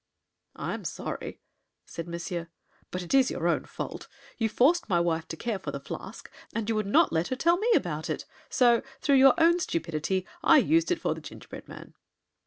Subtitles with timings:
[0.55, 1.41] "I'm sorry,"
[1.85, 2.47] said Monsieur;
[2.89, 4.07] "but it is your own fault.
[4.39, 7.35] You forced my wife to care for the flask, and you would not let her
[7.35, 8.25] tell me about it.
[8.49, 11.93] So, through your own stupidity, I used it in the gingerbread man."